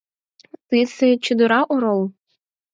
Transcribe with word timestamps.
Тысе 0.67 1.09
чодыра 1.23 1.59
орол! 1.73 2.03